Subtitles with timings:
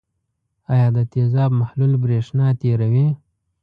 [0.73, 3.07] آیا د تیزاب محلول برېښنا تیروي؟